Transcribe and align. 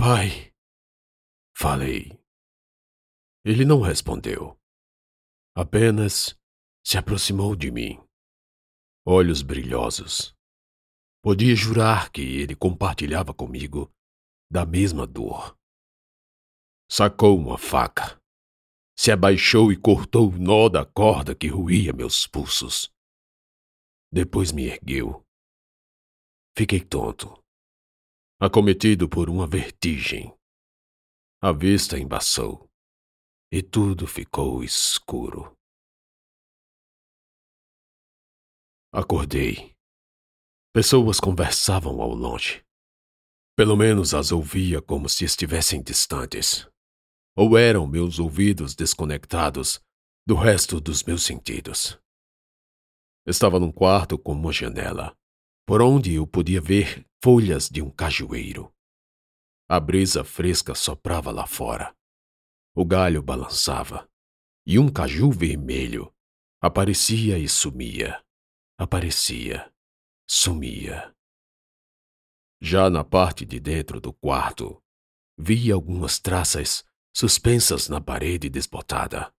Pai, 0.00 0.54
falei. 1.56 2.16
Ele 3.44 3.64
não 3.64 3.80
respondeu. 3.80 4.56
Apenas 5.56 6.38
se 6.86 6.96
aproximou 6.96 7.56
de 7.56 7.72
mim. 7.72 7.98
Olhos 9.04 9.42
brilhosos. 9.42 10.36
Podia 11.20 11.56
jurar 11.56 12.12
que 12.12 12.20
ele 12.20 12.54
compartilhava 12.54 13.34
comigo 13.34 13.92
da 14.48 14.64
mesma 14.64 15.04
dor. 15.04 15.58
Sacou 16.88 17.36
uma 17.36 17.58
faca. 17.58 18.22
Se 18.96 19.10
abaixou 19.10 19.72
e 19.72 19.76
cortou 19.76 20.30
o 20.30 20.38
nó 20.38 20.68
da 20.68 20.86
corda 20.86 21.34
que 21.34 21.48
ruía 21.48 21.92
meus 21.92 22.24
pulsos. 22.24 22.88
Depois 24.12 24.52
me 24.52 24.66
ergueu. 24.68 25.26
Fiquei 26.56 26.84
tonto, 26.84 27.42
acometido 28.40 29.08
por 29.08 29.28
uma 29.28 29.48
vertigem. 29.48 30.32
A 31.42 31.50
vista 31.50 31.98
embaçou 31.98 32.70
e 33.50 33.60
tudo 33.62 34.06
ficou 34.06 34.62
escuro. 34.62 35.56
Acordei. 38.92 39.74
Pessoas 40.72 41.18
conversavam 41.18 42.00
ao 42.00 42.14
longe. 42.14 42.64
Pelo 43.56 43.76
menos 43.76 44.14
as 44.14 44.30
ouvia 44.30 44.80
como 44.80 45.08
se 45.08 45.24
estivessem 45.24 45.82
distantes. 45.82 46.68
Ou 47.36 47.58
eram 47.58 47.88
meus 47.88 48.20
ouvidos 48.20 48.74
desconectados 48.76 49.80
do 50.24 50.36
resto 50.36 50.80
dos 50.80 51.02
meus 51.02 51.24
sentidos. 51.24 51.98
Estava 53.26 53.58
num 53.58 53.72
quarto 53.72 54.16
com 54.16 54.32
uma 54.32 54.52
janela, 54.52 55.16
por 55.66 55.82
onde 55.82 56.14
eu 56.14 56.26
podia 56.26 56.60
ver 56.60 57.07
folhas 57.22 57.68
de 57.68 57.82
um 57.82 57.90
cajueiro. 57.90 58.72
A 59.68 59.80
brisa 59.80 60.24
fresca 60.24 60.74
soprava 60.74 61.30
lá 61.30 61.46
fora. 61.46 61.94
O 62.74 62.84
galho 62.84 63.22
balançava, 63.22 64.08
e 64.66 64.78
um 64.78 64.88
caju 64.88 65.30
vermelho 65.30 66.14
aparecia 66.60 67.38
e 67.38 67.48
sumia, 67.48 68.22
aparecia, 68.78 69.72
sumia. 70.28 71.14
Já 72.60 72.90
na 72.90 73.04
parte 73.04 73.46
de 73.46 73.58
dentro 73.58 74.00
do 74.00 74.12
quarto, 74.12 74.82
vi 75.38 75.70
algumas 75.72 76.18
traças 76.18 76.84
suspensas 77.14 77.88
na 77.88 78.00
parede 78.00 78.48
desbotada. 78.48 79.32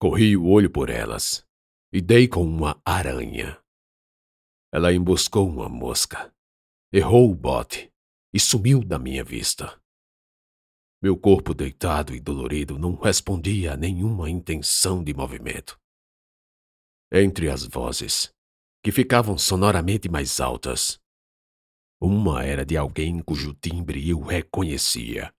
Corri 0.00 0.36
o 0.36 0.46
olho 0.46 0.70
por 0.70 0.90
elas 0.90 1.46
e 1.92 2.00
dei 2.00 2.26
com 2.26 2.42
uma 2.42 2.80
aranha. 2.84 3.62
Ela 4.72 4.92
emboscou 4.92 5.48
uma 5.48 5.68
mosca, 5.68 6.33
errou 6.96 7.28
o 7.28 7.34
bote 7.34 7.92
e 8.32 8.38
sumiu 8.38 8.84
da 8.84 9.00
minha 9.00 9.24
vista. 9.24 9.82
Meu 11.02 11.18
corpo 11.18 11.52
deitado 11.52 12.14
e 12.14 12.20
dolorido 12.20 12.78
não 12.78 12.94
respondia 12.94 13.72
a 13.72 13.76
nenhuma 13.76 14.30
intenção 14.30 15.02
de 15.02 15.12
movimento. 15.12 15.76
Entre 17.12 17.50
as 17.50 17.66
vozes, 17.66 18.32
que 18.80 18.92
ficavam 18.92 19.36
sonoramente 19.36 20.08
mais 20.08 20.38
altas, 20.38 21.00
uma 22.00 22.44
era 22.44 22.64
de 22.64 22.76
alguém 22.76 23.20
cujo 23.20 23.54
timbre 23.54 24.08
eu 24.08 24.20
reconhecia, 24.20 25.34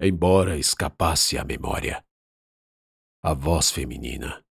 embora 0.00 0.58
escapasse 0.58 1.38
à 1.38 1.44
memória. 1.44 2.04
A 3.22 3.32
voz 3.32 3.70
feminina. 3.70 4.44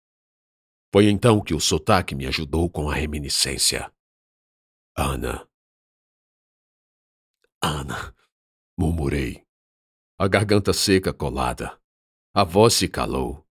Foi 0.94 1.10
então 1.10 1.44
que 1.44 1.56
o 1.56 1.60
sotaque 1.60 2.14
me 2.14 2.28
ajudou 2.28 2.70
com 2.70 2.92
a 2.92 2.94
reminiscência. 2.94 3.92
Ana. 4.96 5.48
Ana, 7.62 8.14
murmurei 8.78 9.48
a 10.20 10.28
garganta 10.28 10.74
seca 10.74 11.14
colada. 11.14 11.80
A 12.34 12.44
voz 12.44 12.74
se 12.74 12.88
calou, 12.88 13.46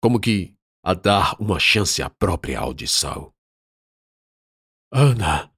como 0.00 0.18
que 0.20 0.56
a 0.82 0.94
dar 0.94 1.40
uma 1.40 1.60
chance 1.60 2.02
à 2.02 2.10
própria 2.10 2.58
audição. 2.58 3.32
Ana! 4.92 5.52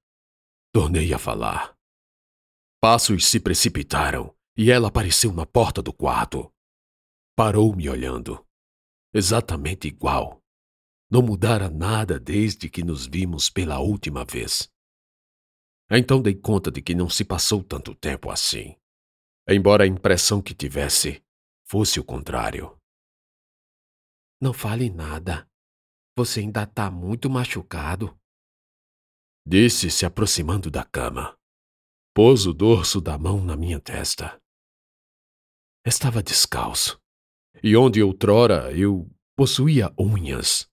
Tornei 0.72 1.12
a 1.12 1.19
falar. 1.19 1.76
Passos 2.80 3.26
se 3.26 3.41
precipitaram 3.41 4.34
e 4.56 4.70
ela 4.70 4.88
apareceu 4.88 5.32
na 5.32 5.44
porta 5.44 5.82
do 5.82 5.92
quarto. 5.92 6.52
Parou 7.36 7.75
me 7.75 7.88
olhando. 7.88 8.46
Exatamente 9.12 9.88
igual. 9.88 10.42
Não 11.10 11.22
mudara 11.22 11.69
nada 11.69 12.20
desde 12.20 12.69
que 12.70 12.84
nos 12.84 13.06
vimos 13.06 13.50
pela 13.50 13.80
última 13.80 14.25
vez. 14.25 14.70
Então 15.90 16.22
dei 16.22 16.34
conta 16.34 16.70
de 16.70 16.80
que 16.80 16.94
não 16.94 17.08
se 17.08 17.24
passou 17.24 17.64
tanto 17.64 17.94
tempo 17.94 18.30
assim 18.30 18.80
embora 19.48 19.84
a 19.84 19.86
impressão 19.86 20.40
que 20.40 20.54
tivesse 20.54 21.22
fosse 21.66 21.98
o 21.98 22.04
contrário. 22.04 22.76
Não 24.40 24.52
fale 24.52 24.88
nada. 24.88 25.48
Você 26.16 26.40
ainda 26.40 26.62
está 26.62 26.90
muito 26.90 27.28
machucado. 27.28 28.16
Disse, 29.46 29.90
se 29.90 30.04
aproximando 30.06 30.70
da 30.70 30.84
cama. 30.84 31.36
Pôs 32.14 32.46
o 32.46 32.52
dorso 32.52 33.00
da 33.00 33.16
mão 33.18 33.44
na 33.44 33.56
minha 33.56 33.80
testa. 33.80 34.40
Estava 35.84 36.22
descalço, 36.22 37.00
e 37.62 37.76
onde 37.76 38.02
outrora 38.02 38.76
eu 38.76 39.10
possuía 39.36 39.92
unhas, 39.98 40.68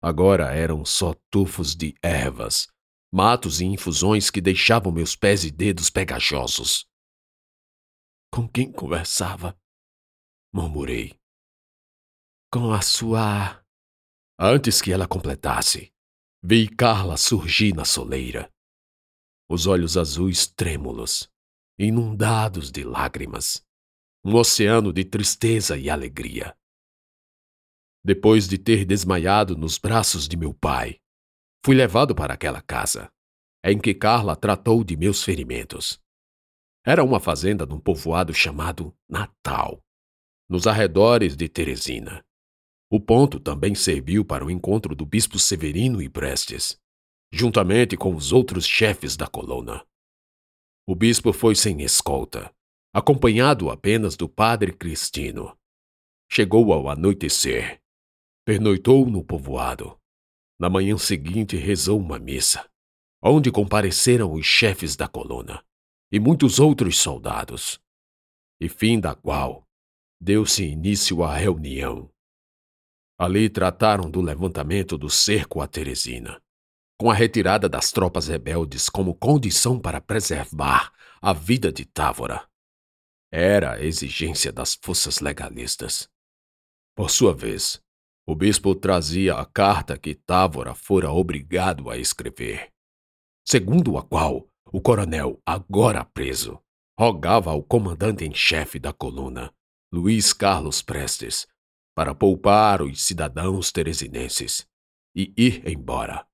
agora 0.00 0.54
eram 0.54 0.84
só 0.84 1.14
tufos 1.30 1.74
de 1.74 1.94
ervas, 2.00 2.68
matos 3.16 3.62
e 3.62 3.64
infusões 3.64 4.30
que 4.30 4.42
deixavam 4.42 4.92
meus 4.92 5.16
pés 5.16 5.42
e 5.42 5.50
dedos 5.50 5.88
pegajosos. 5.88 6.86
Com 8.30 8.46
quem 8.46 8.70
conversava? 8.70 9.58
Murmurei. 10.52 11.18
Com 12.52 12.74
a 12.74 12.82
sua. 12.82 13.64
Antes 14.38 14.82
que 14.82 14.92
ela 14.92 15.08
completasse, 15.08 15.90
vi 16.42 16.68
Carla 16.68 17.16
surgir 17.16 17.74
na 17.74 17.86
soleira. 17.86 18.52
Os 19.48 19.66
olhos 19.66 19.96
azuis 19.96 20.46
trêmulos, 20.46 21.26
inundados 21.78 22.70
de 22.70 22.84
lágrimas. 22.84 23.64
Um 24.22 24.34
oceano 24.34 24.92
de 24.92 25.06
tristeza 25.06 25.78
e 25.78 25.88
alegria. 25.88 26.54
Depois 28.04 28.46
de 28.46 28.58
ter 28.58 28.84
desmaiado 28.84 29.56
nos 29.56 29.78
braços 29.78 30.28
de 30.28 30.36
meu 30.36 30.52
pai, 30.52 31.00
fui 31.66 31.74
levado 31.74 32.14
para 32.14 32.32
aquela 32.32 32.62
casa, 32.62 33.10
em 33.64 33.76
que 33.76 33.92
Carla 33.92 34.36
tratou 34.36 34.84
de 34.84 34.96
meus 34.96 35.24
ferimentos. 35.24 36.00
Era 36.86 37.02
uma 37.02 37.18
fazenda 37.18 37.66
num 37.66 37.80
povoado 37.80 38.32
chamado 38.32 38.96
Natal, 39.10 39.82
nos 40.48 40.68
arredores 40.68 41.34
de 41.34 41.48
Teresina. 41.48 42.24
O 42.88 43.00
ponto 43.00 43.40
também 43.40 43.74
serviu 43.74 44.24
para 44.24 44.44
o 44.44 44.50
encontro 44.50 44.94
do 44.94 45.04
bispo 45.04 45.40
Severino 45.40 46.00
e 46.00 46.08
Prestes, 46.08 46.80
juntamente 47.32 47.96
com 47.96 48.14
os 48.14 48.30
outros 48.30 48.64
chefes 48.64 49.16
da 49.16 49.26
coluna. 49.26 49.84
O 50.86 50.94
bispo 50.94 51.32
foi 51.32 51.56
sem 51.56 51.82
escolta, 51.82 52.48
acompanhado 52.94 53.70
apenas 53.70 54.14
do 54.14 54.28
padre 54.28 54.72
Cristino. 54.72 55.58
Chegou 56.30 56.72
ao 56.72 56.88
anoitecer. 56.88 57.82
Pernoitou 58.44 59.10
no 59.10 59.24
povoado. 59.24 59.98
Na 60.58 60.70
manhã 60.70 60.96
seguinte 60.96 61.56
rezou 61.56 62.00
uma 62.00 62.18
missa, 62.18 62.68
onde 63.22 63.50
compareceram 63.50 64.32
os 64.32 64.46
chefes 64.46 64.96
da 64.96 65.06
coluna 65.06 65.62
e 66.10 66.18
muitos 66.18 66.58
outros 66.58 66.98
soldados, 66.98 67.80
e 68.60 68.68
fim 68.68 68.98
da 68.98 69.14
qual 69.14 69.66
deu-se 70.20 70.64
início 70.64 71.22
à 71.22 71.34
reunião. 71.34 72.10
Ali 73.18 73.50
trataram 73.50 74.10
do 74.10 74.20
levantamento 74.20 74.96
do 74.96 75.10
cerco 75.10 75.60
a 75.60 75.66
Teresina, 75.66 76.40
com 76.98 77.10
a 77.10 77.14
retirada 77.14 77.68
das 77.68 77.92
tropas 77.92 78.28
rebeldes 78.28 78.88
como 78.88 79.14
condição 79.14 79.78
para 79.78 80.00
preservar 80.00 80.92
a 81.20 81.32
vida 81.32 81.72
de 81.72 81.84
Távora. 81.84 82.48
Era 83.30 83.74
a 83.74 83.82
exigência 83.82 84.52
das 84.52 84.74
forças 84.74 85.20
legalistas. 85.20 86.08
Por 86.94 87.10
sua 87.10 87.34
vez, 87.34 87.82
o 88.26 88.34
bispo 88.34 88.74
trazia 88.74 89.36
a 89.36 89.46
carta 89.46 89.96
que 89.96 90.14
Távora 90.14 90.74
fora 90.74 91.10
obrigado 91.12 91.88
a 91.88 91.96
escrever, 91.96 92.72
segundo 93.46 93.96
a 93.96 94.02
qual 94.02 94.48
o 94.72 94.80
coronel, 94.80 95.40
agora 95.46 96.04
preso, 96.04 96.60
rogava 96.98 97.50
ao 97.50 97.62
comandante 97.62 98.24
em 98.24 98.34
chefe 98.34 98.78
da 98.78 98.92
coluna, 98.92 99.54
Luiz 99.92 100.32
Carlos 100.32 100.82
Prestes, 100.82 101.46
para 101.94 102.14
poupar 102.14 102.82
os 102.82 103.02
cidadãos 103.02 103.70
teresinenses 103.70 104.66
e 105.14 105.32
ir 105.36 105.66
embora. 105.68 106.26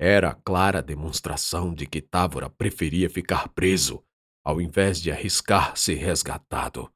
Era 0.00 0.34
clara 0.34 0.82
demonstração 0.82 1.74
de 1.74 1.86
que 1.86 2.00
Távora 2.00 2.48
preferia 2.48 3.08
ficar 3.08 3.48
preso 3.50 4.02
ao 4.44 4.60
invés 4.60 5.00
de 5.00 5.10
arriscar 5.10 5.76
ser 5.76 5.96
resgatado. 5.96 6.92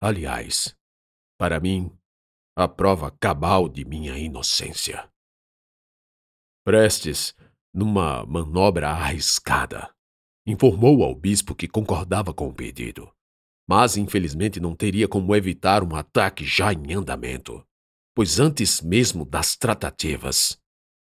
Aliás, 0.00 0.76
para 1.38 1.58
mim, 1.58 1.96
a 2.54 2.68
prova 2.68 3.10
cabal 3.10 3.66
de 3.66 3.82
minha 3.82 4.18
inocência. 4.18 5.10
Prestes 6.64 7.34
numa 7.72 8.26
manobra 8.26 8.90
arriscada, 8.90 9.90
informou 10.46 11.02
ao 11.02 11.14
bispo 11.14 11.54
que 11.54 11.66
concordava 11.66 12.34
com 12.34 12.48
o 12.48 12.54
pedido, 12.54 13.10
mas 13.66 13.96
infelizmente 13.96 14.60
não 14.60 14.76
teria 14.76 15.08
como 15.08 15.34
evitar 15.34 15.82
um 15.82 15.96
ataque 15.96 16.44
já 16.44 16.74
em 16.74 16.92
andamento, 16.92 17.66
pois 18.14 18.38
antes 18.38 18.82
mesmo 18.82 19.24
das 19.24 19.56
tratativas, 19.56 20.60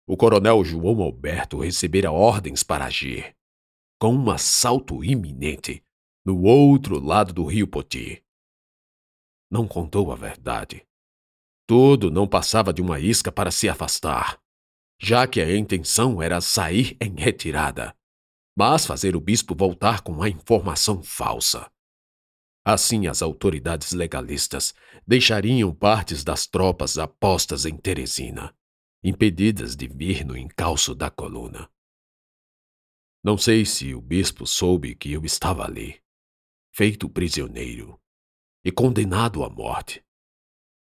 o 0.06 0.16
coronel 0.18 0.62
João 0.62 1.00
Alberto 1.00 1.60
recebera 1.60 2.12
ordens 2.12 2.62
para 2.62 2.84
agir, 2.84 3.34
com 3.98 4.14
um 4.14 4.30
assalto 4.30 5.02
iminente, 5.02 5.82
no 6.26 6.42
outro 6.42 7.00
lado 7.00 7.32
do 7.32 7.46
rio 7.46 7.66
Poti. 7.66 8.22
Não 9.50 9.66
contou 9.66 10.12
a 10.12 10.14
verdade. 10.14 10.86
Tudo 11.68 12.10
não 12.10 12.26
passava 12.26 12.72
de 12.72 12.80
uma 12.80 12.98
isca 12.98 13.30
para 13.30 13.50
se 13.50 13.68
afastar, 13.68 14.40
já 14.98 15.26
que 15.26 15.38
a 15.38 15.54
intenção 15.54 16.22
era 16.22 16.40
sair 16.40 16.96
em 16.98 17.14
retirada, 17.14 17.94
mas 18.56 18.86
fazer 18.86 19.14
o 19.14 19.20
bispo 19.20 19.54
voltar 19.54 20.00
com 20.00 20.22
a 20.22 20.30
informação 20.30 21.02
falsa. 21.02 21.70
Assim, 22.64 23.06
as 23.06 23.20
autoridades 23.20 23.92
legalistas 23.92 24.74
deixariam 25.06 25.74
partes 25.74 26.24
das 26.24 26.46
tropas 26.46 26.96
apostas 26.96 27.66
em 27.66 27.76
Teresina, 27.76 28.56
impedidas 29.04 29.76
de 29.76 29.86
vir 29.86 30.24
no 30.24 30.38
encalço 30.38 30.94
da 30.94 31.10
coluna. 31.10 31.70
Não 33.22 33.36
sei 33.36 33.66
se 33.66 33.94
o 33.94 34.00
bispo 34.00 34.46
soube 34.46 34.94
que 34.94 35.12
eu 35.12 35.22
estava 35.22 35.66
ali, 35.66 36.00
feito 36.74 37.10
prisioneiro 37.10 38.00
e 38.64 38.72
condenado 38.72 39.44
à 39.44 39.50
morte. 39.50 40.02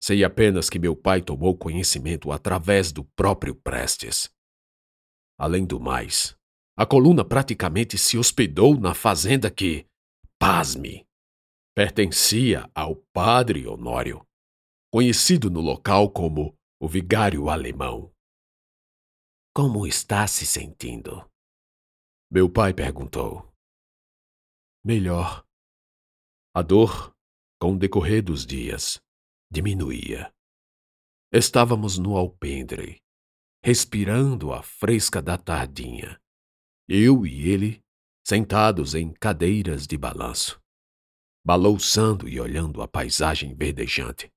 Sei 0.03 0.21
apenas 0.21 0.69
que 0.69 0.77
meu 0.77 0.97
pai 0.97 1.21
tomou 1.21 1.57
conhecimento 1.57 2.29
através 2.29 2.91
do 2.91 3.05
próprio 3.15 3.55
Prestes. 3.55 4.29
Além 5.39 5.65
do 5.65 5.79
mais, 5.79 6.37
a 6.77 6.85
coluna 6.85 7.23
praticamente 7.23 7.97
se 7.97 8.17
hospedou 8.17 8.77
na 8.77 8.93
fazenda 8.93 9.49
que, 9.49 9.87
pasme, 10.37 11.07
pertencia 11.73 12.69
ao 12.75 12.97
padre 13.13 13.65
Honório, 13.65 14.27
conhecido 14.91 15.49
no 15.49 15.61
local 15.61 16.11
como 16.11 16.53
o 16.81 16.85
vigário 16.85 17.47
alemão. 17.47 18.13
Como 19.55 19.87
está 19.87 20.27
se 20.27 20.45
sentindo? 20.45 21.25
Meu 22.29 22.51
pai 22.51 22.73
perguntou. 22.73 23.49
Melhor. 24.83 25.47
A 26.53 26.61
dor, 26.61 27.15
com 27.57 27.75
o 27.75 27.79
decorrer 27.79 28.21
dos 28.21 28.45
dias, 28.45 29.01
diminuía. 29.53 30.33
Estávamos 31.31 31.97
no 31.97 32.17
alpendre, 32.17 33.01
respirando 33.63 34.51
a 34.51 34.61
fresca 34.61 35.21
da 35.21 35.37
tardinha. 35.37 36.19
Eu 36.87 37.25
e 37.25 37.49
ele, 37.49 37.81
sentados 38.25 38.95
em 38.95 39.13
cadeiras 39.13 39.87
de 39.87 39.97
balanço 39.97 40.61
balouçando 41.43 42.29
e 42.29 42.39
olhando 42.39 42.81
a 42.81 42.87
paisagem 42.87 43.53
verdejante, 43.53 44.31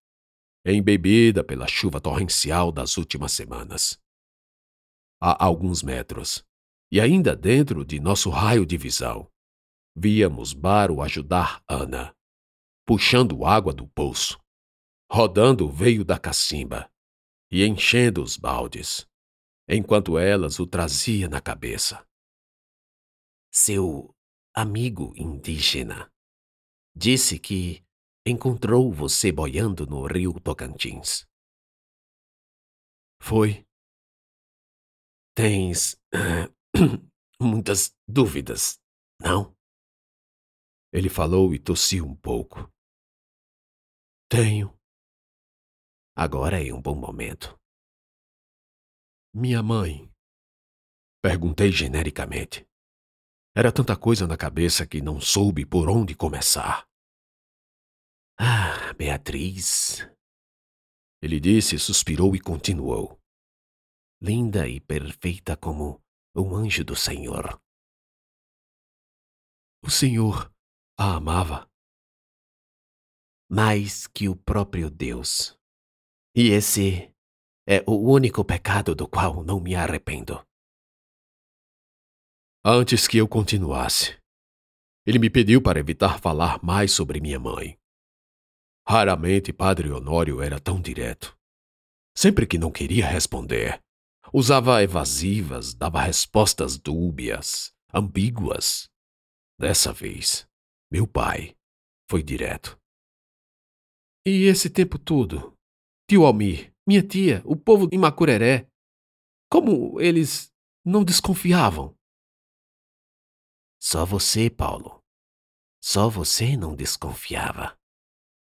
embebida 0.64 1.44
pela 1.44 1.68
chuva 1.68 2.00
torrencial 2.00 2.72
das 2.72 2.96
últimas 2.96 3.32
semanas. 3.32 4.00
A 5.20 5.44
alguns 5.44 5.82
metros, 5.82 6.44
e 6.90 7.00
ainda 7.00 7.36
dentro 7.36 7.84
de 7.84 8.00
nosso 8.00 8.28
raio 8.28 8.66
de 8.66 8.76
visão, 8.76 9.30
víamos 9.94 10.52
Baro 10.52 11.00
ajudar 11.00 11.62
Ana, 11.68 12.12
puxando 12.84 13.44
água 13.44 13.72
do 13.72 13.86
poço, 13.88 14.38
rodando 15.10 15.70
veio 15.70 16.04
da 16.04 16.18
cacimba 16.18 16.90
e 17.50 17.64
enchendo 17.64 18.22
os 18.22 18.36
baldes, 18.36 19.08
enquanto 19.68 20.18
elas 20.18 20.58
o 20.58 20.66
trazia 20.66 21.28
na 21.28 21.40
cabeça. 21.40 22.06
Seu 23.52 24.14
amigo 24.54 25.12
indígena 25.16 26.12
disse 26.94 27.38
que 27.38 27.84
encontrou 28.26 28.92
você 28.92 29.30
boiando 29.30 29.86
no 29.86 30.06
rio 30.06 30.38
Tocantins. 30.40 31.26
Foi. 33.22 33.66
Tens 35.34 35.96
muitas 37.40 37.94
dúvidas, 38.08 38.80
não? 39.20 39.56
Ele 40.92 41.08
falou 41.08 41.54
e 41.54 41.58
tossiu 41.58 42.06
um 42.06 42.16
pouco. 42.16 42.72
Tenho. 44.28 44.76
Agora 46.18 46.66
é 46.66 46.72
um 46.72 46.80
bom 46.80 46.94
momento. 46.94 47.60
Minha 49.34 49.62
mãe. 49.62 50.10
Perguntei 51.22 51.70
genericamente. 51.70 52.66
Era 53.54 53.70
tanta 53.70 53.94
coisa 53.94 54.26
na 54.26 54.34
cabeça 54.34 54.86
que 54.86 55.02
não 55.02 55.20
soube 55.20 55.66
por 55.66 55.90
onde 55.90 56.14
começar. 56.14 56.88
Ah, 58.38 58.94
Beatriz. 58.94 60.08
Ele 61.20 61.38
disse, 61.38 61.78
suspirou 61.78 62.34
e 62.34 62.40
continuou. 62.40 63.20
Linda 64.18 64.66
e 64.66 64.80
perfeita 64.80 65.54
como 65.54 66.02
um 66.34 66.56
anjo 66.56 66.82
do 66.82 66.96
Senhor. 66.96 67.60
O 69.82 69.90
Senhor 69.90 70.50
a 70.98 71.16
amava. 71.16 71.70
Mais 73.50 74.06
que 74.06 74.30
o 74.30 74.34
próprio 74.34 74.90
Deus. 74.90 75.56
E 76.38 76.50
esse 76.50 77.10
é 77.66 77.82
o 77.86 78.12
único 78.12 78.44
pecado 78.44 78.94
do 78.94 79.08
qual 79.08 79.42
não 79.42 79.58
me 79.58 79.74
arrependo. 79.74 80.46
Antes 82.62 83.08
que 83.08 83.16
eu 83.16 83.26
continuasse, 83.26 84.20
ele 85.06 85.18
me 85.18 85.30
pediu 85.30 85.62
para 85.62 85.80
evitar 85.80 86.20
falar 86.20 86.62
mais 86.62 86.92
sobre 86.92 87.22
minha 87.22 87.40
mãe. 87.40 87.78
Raramente 88.86 89.50
Padre 89.50 89.90
Honório 89.90 90.42
era 90.42 90.60
tão 90.60 90.78
direto. 90.78 91.34
Sempre 92.14 92.46
que 92.46 92.58
não 92.58 92.70
queria 92.70 93.06
responder, 93.06 93.82
usava 94.30 94.82
evasivas, 94.82 95.72
dava 95.72 96.02
respostas 96.02 96.76
dúbias, 96.76 97.74
ambíguas. 97.94 98.90
Dessa 99.58 99.90
vez, 99.90 100.46
meu 100.92 101.06
pai 101.06 101.56
foi 102.10 102.22
direto. 102.22 102.78
E 104.26 104.44
esse 104.44 104.68
tempo 104.68 104.98
todo, 104.98 105.55
tio 106.08 106.24
Almir, 106.24 106.72
minha 106.86 107.02
tia, 107.02 107.42
o 107.44 107.56
povo 107.56 107.88
de 107.88 107.98
Macureré, 107.98 108.68
como 109.50 110.00
eles 110.00 110.52
não 110.84 111.02
desconfiavam? 111.02 111.96
Só 113.80 114.04
você, 114.04 114.48
Paulo. 114.48 115.02
Só 115.82 116.08
você 116.08 116.56
não 116.56 116.76
desconfiava. 116.76 117.76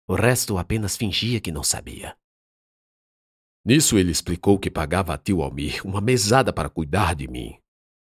O 0.08 0.14
resto 0.14 0.58
apenas 0.58 0.96
fingia 0.96 1.42
que 1.42 1.52
não 1.52 1.64
sabia. 1.64 2.16
Nisso 3.66 3.98
ele 3.98 4.12
explicou 4.12 4.60
que 4.60 4.70
pagava 4.70 5.16
a 5.16 5.18
tio 5.18 5.42
Almir 5.42 5.86
uma 5.86 6.00
mesada 6.00 6.54
para 6.54 6.70
cuidar 6.70 7.16
de 7.16 7.28
mim, 7.28 7.60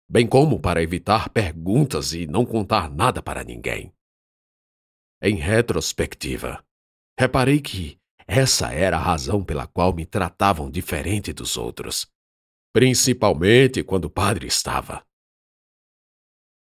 bem 0.10 0.28
como 0.28 0.60
para 0.60 0.84
evitar 0.84 1.30
perguntas 1.30 2.14
e 2.14 2.28
não 2.28 2.46
contar 2.46 2.90
nada 2.90 3.24
para 3.24 3.42
ninguém. 3.42 3.94
Em 5.22 5.36
retrospectiva, 5.36 6.62
reparei 7.18 7.62
que 7.62 7.98
essa 8.28 8.74
era 8.74 8.98
a 8.98 9.02
razão 9.02 9.44
pela 9.44 9.68
qual 9.68 9.94
me 9.94 10.06
tratavam 10.06 10.70
diferente 10.70 11.32
dos 11.32 11.58
outros, 11.58 12.08
principalmente 12.74 13.84
quando 13.84 14.06
o 14.06 14.10
padre 14.10 14.48
estava. 14.48 15.06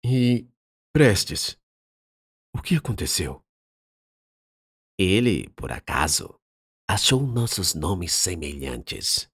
E 0.05 0.47
Prestes, 0.91 1.55
o 2.55 2.61
que 2.61 2.75
aconteceu? 2.75 3.43
Ele, 4.97 5.47
por 5.51 5.71
acaso, 5.71 6.35
achou 6.89 7.21
nossos 7.21 7.75
nomes 7.75 8.11
semelhantes. 8.11 9.29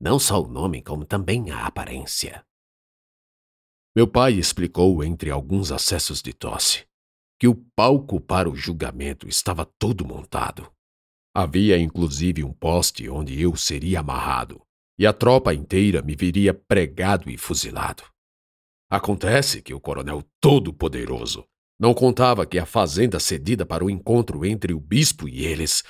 Não 0.00 0.18
só 0.18 0.42
o 0.42 0.48
nome, 0.48 0.82
como 0.82 1.04
também 1.04 1.50
a 1.50 1.66
aparência. 1.66 2.44
Meu 3.94 4.10
pai 4.10 4.32
explicou, 4.32 5.04
entre 5.04 5.30
alguns 5.30 5.70
acessos 5.70 6.22
de 6.22 6.32
tosse, 6.32 6.86
que 7.38 7.46
o 7.46 7.54
palco 7.76 8.20
para 8.20 8.48
o 8.48 8.56
julgamento 8.56 9.28
estava 9.28 9.64
todo 9.64 10.06
montado. 10.06 10.72
Havia 11.38 11.76
inclusive 11.76 12.42
um 12.42 12.50
poste 12.50 13.10
onde 13.10 13.38
eu 13.38 13.54
seria 13.54 14.00
amarrado, 14.00 14.62
e 14.98 15.06
a 15.06 15.12
tropa 15.12 15.52
inteira 15.52 16.00
me 16.00 16.16
viria 16.16 16.54
pregado 16.54 17.28
e 17.28 17.36
fuzilado. 17.36 18.02
Acontece 18.88 19.60
que 19.60 19.74
o 19.74 19.78
coronel 19.78 20.24
Todo-Poderoso 20.40 21.46
não 21.78 21.92
contava 21.92 22.46
que 22.46 22.58
a 22.58 22.64
fazenda 22.64 23.20
cedida 23.20 23.66
para 23.66 23.84
o 23.84 23.90
encontro 23.90 24.46
entre 24.46 24.72
o 24.72 24.80
bispo 24.80 25.28
e 25.28 25.44
eles 25.44 25.84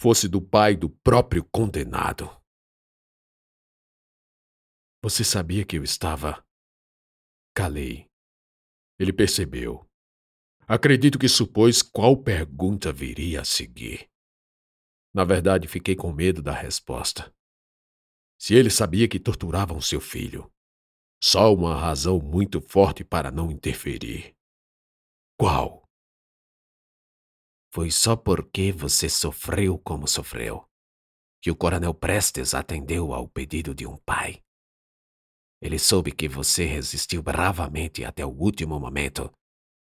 fosse 0.00 0.28
do 0.28 0.40
pai 0.40 0.74
do 0.74 0.88
próprio 0.88 1.44
condenado. 1.44 2.34
Você 5.04 5.22
sabia 5.22 5.62
que 5.66 5.76
eu 5.76 5.84
estava. 5.84 6.42
Calei. 7.54 8.06
Ele 8.98 9.12
percebeu. 9.12 9.86
Acredito 10.66 11.18
que 11.18 11.28
supôs 11.28 11.82
qual 11.82 12.16
pergunta 12.16 12.90
viria 12.90 13.42
a 13.42 13.44
seguir. 13.44 14.08
Na 15.16 15.24
verdade, 15.24 15.66
fiquei 15.66 15.96
com 15.96 16.12
medo 16.12 16.42
da 16.42 16.52
resposta. 16.52 17.34
Se 18.38 18.54
ele 18.54 18.68
sabia 18.68 19.08
que 19.08 19.18
torturavam 19.18 19.80
seu 19.80 19.98
filho, 19.98 20.52
só 21.18 21.54
uma 21.54 21.74
razão 21.74 22.18
muito 22.18 22.60
forte 22.60 23.02
para 23.02 23.30
não 23.30 23.50
interferir. 23.50 24.36
Qual? 25.40 25.88
Foi 27.72 27.90
só 27.90 28.14
porque 28.14 28.70
você 28.70 29.08
sofreu 29.08 29.78
como 29.78 30.06
sofreu 30.06 30.68
que 31.40 31.50
o 31.50 31.56
coronel 31.56 31.94
Prestes 31.94 32.52
atendeu 32.52 33.14
ao 33.14 33.26
pedido 33.26 33.74
de 33.74 33.86
um 33.86 33.96
pai. 33.96 34.42
Ele 35.62 35.78
soube 35.78 36.12
que 36.12 36.28
você 36.28 36.66
resistiu 36.66 37.22
bravamente 37.22 38.04
até 38.04 38.22
o 38.22 38.28
último 38.28 38.78
momento, 38.78 39.32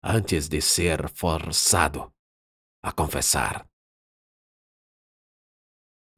antes 0.03 0.49
de 0.49 0.63
ser 0.63 1.07
forçado 1.15 2.11
a 2.83 2.91
confessar. 2.91 3.69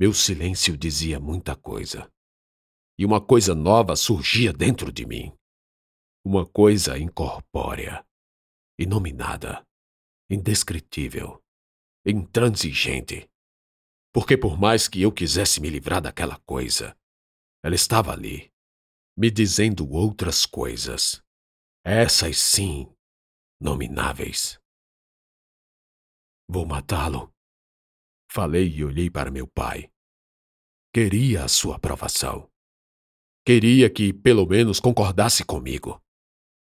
Meu 0.00 0.14
silêncio 0.14 0.78
dizia 0.78 1.21
muita 1.21 1.54
coisa. 1.54 2.11
E 2.99 3.04
uma 3.04 3.21
coisa 3.21 3.54
nova 3.54 3.95
surgia 3.95 4.50
dentro 4.50 4.90
de 4.90 5.04
mim. 5.04 5.30
Uma 6.25 6.47
coisa 6.47 6.97
incorpórea, 6.97 8.02
inominada, 8.78 9.62
indescritível, 10.30 11.45
intransigente. 12.07 13.28
Porque 14.11 14.38
por 14.38 14.59
mais 14.59 14.88
que 14.88 15.02
eu 15.02 15.12
quisesse 15.12 15.61
me 15.61 15.69
livrar 15.69 16.00
daquela 16.00 16.38
coisa, 16.47 16.97
ela 17.62 17.75
estava 17.75 18.11
ali, 18.11 18.50
me 19.14 19.30
dizendo 19.30 19.87
outras 19.87 20.47
coisas. 20.47 21.23
Essas 21.85 22.38
sim, 22.38 22.90
nomináveis. 23.61 24.59
Vou 26.49 26.64
matá-lo. 26.64 27.30
Falei 28.33 28.69
e 28.69 28.85
olhei 28.85 29.11
para 29.11 29.29
meu 29.29 29.49
pai. 29.49 29.91
Queria 30.95 31.45
a 31.45 31.49
sua 31.49 31.75
aprovação. 31.75 32.49
Queria 33.45 33.91
que, 33.91 34.13
pelo 34.13 34.47
menos, 34.47 34.79
concordasse 34.79 35.45
comigo. 35.45 36.01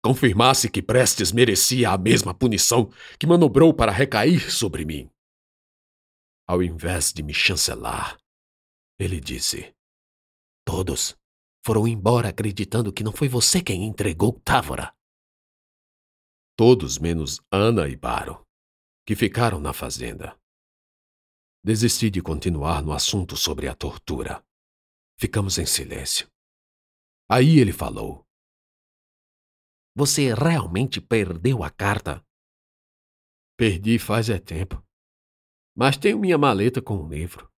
Confirmasse 0.01 0.71
que 0.71 0.81
Prestes 0.81 1.33
merecia 1.33 1.91
a 1.91 1.99
mesma 1.99 2.33
punição 2.33 2.89
que 3.19 3.27
manobrou 3.27 3.75
para 3.75 3.91
recair 3.91 4.53
sobre 4.53 4.85
mim. 4.85 5.11
Ao 6.47 6.63
invés 6.63 7.13
de 7.13 7.25
me 7.25 7.35
chancelar, 7.35 8.17
ele 8.97 9.21
disse: 9.21 9.75
Todos 10.65 11.17
foram 11.67 11.89
embora 11.89 12.29
acreditando 12.29 12.93
que 12.93 13.03
não 13.03 13.11
foi 13.11 13.29
você 13.29 13.61
quem 13.61 13.85
entregou 13.85 14.33
Távora. 14.45 14.95
Todos 16.57 16.99
menos 16.99 17.41
Ana 17.51 17.89
e 17.89 17.97
Baro, 17.97 18.47
que 19.05 19.17
ficaram 19.17 19.59
na 19.59 19.73
fazenda. 19.73 20.39
Desisti 21.69 22.09
de 22.09 22.23
continuar 22.23 22.83
no 22.83 22.95
assunto 22.95 23.37
sobre 23.37 23.69
a 23.69 23.75
tortura. 23.75 24.43
Ficamos 25.21 25.59
em 25.59 25.67
silêncio. 25.67 26.27
Aí 27.31 27.59
ele 27.59 27.75
falou: 27.75 28.27
Você 29.95 30.33
realmente 30.33 30.99
perdeu 30.99 31.63
a 31.63 31.71
carta? 31.71 32.25
Perdi 33.55 33.99
faz 33.99 34.31
é 34.31 34.39
tempo. 34.39 34.83
Mas 35.77 35.99
tenho 35.99 36.19
minha 36.19 36.39
maleta 36.39 36.81
com 36.81 37.05
o 37.05 37.07
livro. 37.07 37.53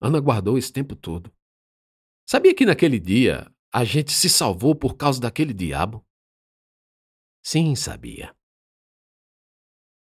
Ana 0.00 0.20
guardou 0.20 0.56
esse 0.56 0.72
tempo 0.72 0.96
todo. 0.96 1.30
Sabia 2.26 2.54
que 2.54 2.64
naquele 2.64 2.98
dia 2.98 3.54
a 3.70 3.84
gente 3.84 4.12
se 4.12 4.30
salvou 4.30 4.74
por 4.74 4.96
causa 4.96 5.20
daquele 5.20 5.52
diabo? 5.52 6.02
Sim, 7.44 7.76
sabia. 7.76 8.34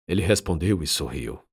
Ele 0.07 0.21
respondeu 0.21 0.81
e 0.81 0.87
sorriu. 0.87 1.48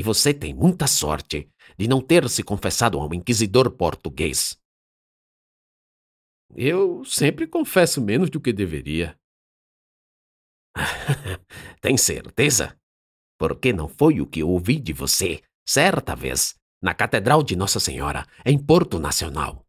E 0.00 0.02
você 0.02 0.32
tem 0.32 0.54
muita 0.54 0.86
sorte 0.86 1.46
de 1.76 1.86
não 1.86 2.00
ter 2.00 2.26
se 2.30 2.42
confessado 2.42 2.98
ao 2.98 3.12
inquisidor 3.12 3.70
português. 3.70 4.58
Eu 6.56 7.04
sempre 7.04 7.46
confesso 7.46 8.00
menos 8.00 8.30
do 8.30 8.40
que 8.40 8.50
deveria. 8.50 9.14
tem 11.82 11.98
certeza? 11.98 12.80
Porque 13.38 13.74
não 13.74 13.88
foi 13.88 14.22
o 14.22 14.26
que 14.26 14.42
ouvi 14.42 14.80
de 14.80 14.94
você, 14.94 15.42
certa 15.68 16.16
vez, 16.16 16.54
na 16.82 16.94
Catedral 16.94 17.42
de 17.42 17.54
Nossa 17.54 17.78
Senhora, 17.78 18.26
em 18.42 18.58
Porto 18.58 18.98
Nacional. 18.98 19.66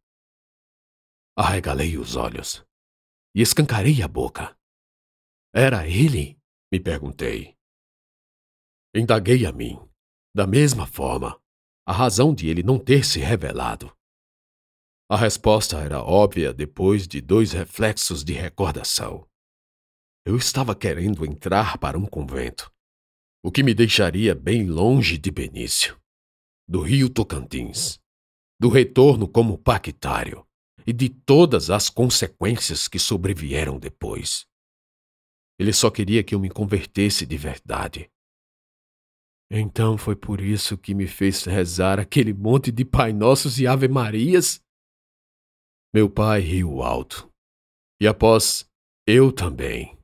Arregalei 1.38 1.98
os 1.98 2.16
olhos 2.16 2.66
e 3.36 3.42
escancarei 3.42 4.02
a 4.02 4.08
boca. 4.08 4.58
Era 5.54 5.86
ele? 5.86 6.40
Me 6.72 6.80
perguntei. 6.80 7.58
Indaguei 8.96 9.46
a 9.46 9.52
mim 9.52 9.91
da 10.34 10.48
mesma 10.48 10.88
forma, 10.88 11.40
a 11.86 11.92
razão 11.92 12.34
de 12.34 12.48
ele 12.48 12.64
não 12.64 12.80
ter 12.80 13.06
se 13.06 13.20
revelado. 13.20 13.94
A 15.10 15.18
resposta 15.18 15.78
era 15.78 16.02
óbvia 16.02 16.54
depois 16.54 17.06
de 17.06 17.20
dois 17.20 17.52
reflexos 17.52 18.24
de 18.24 18.32
recordação. 18.32 19.28
Eu 20.26 20.38
estava 20.38 20.74
querendo 20.74 21.26
entrar 21.26 21.78
para 21.78 21.98
um 21.98 22.06
convento, 22.06 22.72
o 23.44 23.52
que 23.52 23.62
me 23.62 23.74
deixaria 23.74 24.34
bem 24.34 24.68
longe 24.68 25.18
de 25.18 25.30
Benício, 25.30 26.00
do 26.66 26.80
rio 26.80 27.10
Tocantins, 27.10 28.00
do 28.58 28.70
retorno 28.70 29.28
como 29.28 29.58
pactário 29.58 30.48
e 30.88 30.94
de 30.94 31.10
todas 31.10 31.70
as 31.70 31.90
consequências 31.90 32.88
que 32.88 33.00
sobrevieram 33.00 33.78
depois. 33.78 34.48
Ele 35.60 35.74
só 35.74 35.92
queria 35.92 36.24
que 36.24 36.34
eu 36.34 36.40
me 36.40 36.50
convertesse 36.50 37.26
de 37.26 37.38
verdade 37.38 38.10
então 39.54 39.98
foi 39.98 40.16
por 40.16 40.40
isso 40.40 40.78
que 40.78 40.96
me 40.96 41.06
fez 41.06 41.44
rezar 41.44 42.00
aquele 42.00 42.34
monte 42.34 42.72
de 42.72 42.86
Pai 42.86 43.12
Nossos 43.12 43.60
e 43.60 43.68
Ave 43.68 43.90
Marias? 43.90 44.64
Meu 45.94 46.10
pai 46.10 46.40
riu 46.40 46.82
alto. 46.82 47.30
E 48.00 48.08
após, 48.08 48.66
eu 49.06 49.30
também. 49.30 50.00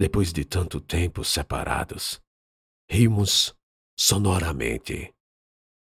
Depois 0.00 0.32
de 0.32 0.44
tanto 0.44 0.80
tempo 0.80 1.22
separados, 1.22 2.20
rimos 2.90 3.54
sonoramente, 3.96 5.14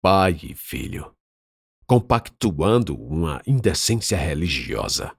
pai 0.02 0.40
e 0.44 0.56
filho, 0.56 1.14
compactuando 1.86 2.96
uma 2.96 3.42
indecência 3.46 4.18
religiosa, 4.18 5.14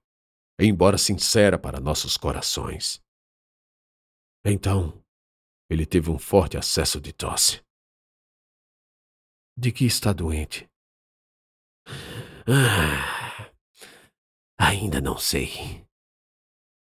embora 0.58 0.96
sincera 0.96 1.58
para 1.58 1.80
nossos 1.80 2.16
corações. 2.16 2.98
Então, 4.42 5.03
ele 5.74 5.84
teve 5.84 6.10
um 6.10 6.18
forte 6.18 6.56
acesso 6.56 7.00
de 7.00 7.12
tosse. 7.12 7.62
De 9.56 9.70
que 9.70 9.84
está 9.84 10.12
doente? 10.12 10.68
Ah, 12.46 13.50
ainda 14.58 15.00
não 15.00 15.18
sei. 15.18 15.84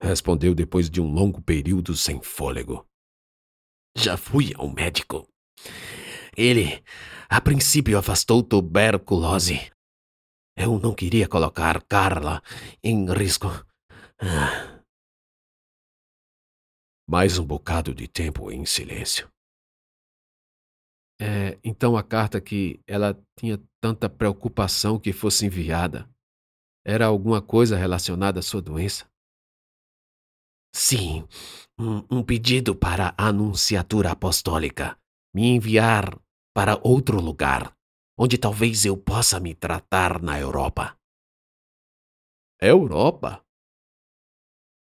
Respondeu 0.02 0.54
depois 0.54 0.90
de 0.90 1.00
um 1.00 1.12
longo 1.12 1.42
período 1.42 1.96
sem 1.96 2.22
fôlego. 2.22 2.86
Já 3.96 4.16
fui 4.16 4.52
ao 4.56 4.68
médico. 4.68 5.28
Ele, 6.36 6.82
a 7.28 7.40
princípio, 7.40 7.98
afastou 7.98 8.42
tuberculose. 8.42 9.72
Eu 10.56 10.78
não 10.78 10.94
queria 10.94 11.28
colocar 11.28 11.82
Carla 11.82 12.42
em 12.82 13.06
risco. 13.12 13.48
Ah. 14.18 14.73
Mais 17.06 17.38
um 17.38 17.44
bocado 17.44 17.94
de 17.94 18.08
tempo 18.08 18.50
em 18.50 18.64
silêncio. 18.64 19.30
É, 21.20 21.58
então 21.62 21.96
a 21.96 22.02
carta 22.02 22.40
que 22.40 22.80
ela 22.86 23.18
tinha 23.38 23.62
tanta 23.80 24.08
preocupação 24.08 24.98
que 24.98 25.12
fosse 25.12 25.46
enviada 25.46 26.08
era 26.84 27.06
alguma 27.06 27.40
coisa 27.40 27.76
relacionada 27.76 28.40
à 28.40 28.42
sua 28.42 28.60
doença? 28.60 29.06
Sim, 30.74 31.26
um, 31.78 32.18
um 32.18 32.22
pedido 32.22 32.74
para 32.74 33.14
a 33.16 33.28
Anunciatura 33.28 34.10
Apostólica 34.10 34.98
me 35.32 35.46
enviar 35.46 36.18
para 36.54 36.80
outro 36.82 37.20
lugar, 37.20 37.76
onde 38.18 38.38
talvez 38.38 38.84
eu 38.84 38.96
possa 38.96 39.38
me 39.38 39.54
tratar 39.54 40.20
na 40.22 40.38
Europa. 40.38 40.96
Europa? 42.60 43.43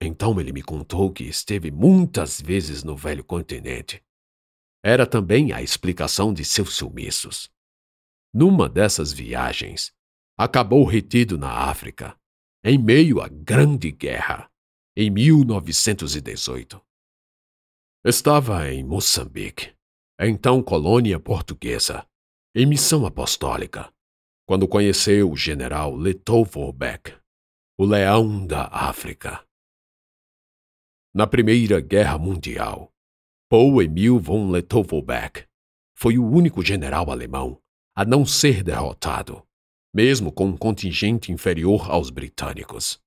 Então 0.06 0.40
ele 0.40 0.54
me 0.54 0.62
contou 0.62 1.12
que 1.12 1.24
esteve 1.24 1.72
muitas 1.72 2.40
vezes 2.40 2.84
no 2.84 2.96
velho 2.96 3.24
continente. 3.24 4.04
Era 4.84 5.08
também 5.08 5.52
a 5.52 5.64
explicação 5.64 6.32
de 6.32 6.46
seus 6.46 6.76
sumiços. 6.76 7.50
Numa 8.32 8.70
dessas 8.70 9.12
viagens, 9.12 9.92
acabou 10.38 10.86
retido 10.86 11.40
na 11.40 11.52
África, 11.52 12.16
em 12.64 12.78
meio 12.78 13.20
à 13.20 13.28
Grande 13.28 13.92
Guerra, 13.92 14.48
em 14.96 15.10
1918. 15.10 16.80
Estava 18.06 18.70
em 18.70 18.84
Moçambique, 18.84 19.74
então 20.20 20.62
colônia 20.62 21.20
portuguesa, 21.20 22.08
em 22.54 22.68
missão 22.68 23.08
apostólica, 23.08 23.92
quando 24.46 24.68
conheceu 24.68 25.32
o 25.32 25.36
general 25.36 25.96
Letovo 25.96 26.72
Beck, 26.72 27.12
o 27.80 27.86
leão 27.86 28.46
da 28.46 28.68
África. 28.68 29.44
Na 31.18 31.26
Primeira 31.26 31.80
Guerra 31.80 32.18
Mundial, 32.18 32.92
Paul 33.50 33.82
Emil 33.82 34.20
von 34.20 34.52
Lettow-Beck 34.52 35.46
foi 35.98 36.18
o 36.18 36.30
único 36.30 36.62
general 36.62 37.10
alemão 37.10 37.58
a 37.96 38.04
não 38.04 38.26
ser 38.26 38.62
derrotado, 38.62 39.42
mesmo 39.94 40.30
com 40.30 40.48
um 40.48 40.58
contingente 40.58 41.32
inferior 41.32 41.90
aos 41.90 42.10
britânicos. 42.10 43.00